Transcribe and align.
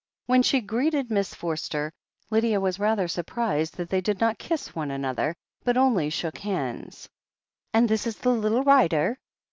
When 0.25 0.41
she 0.41 0.61
greeted 0.61 1.11
Miss 1.11 1.35
Forster, 1.35 1.91
Lydia 2.31 2.59
was 2.59 2.79
rather 2.79 3.07
surprised 3.07 3.77
that 3.77 3.87
they 3.91 4.01
did 4.01 4.19
not 4.19 4.39
kiss 4.39 4.73
one 4.73 4.89
another, 4.89 5.35
but 5.63 5.77
only 5.77 6.09
shook 6.09 6.39
hands. 6.39 7.07
"And 7.71 7.85
is 7.91 8.05
this 8.05 8.15
the 8.15 8.29
little 8.31 8.63
writer?" 8.63 9.19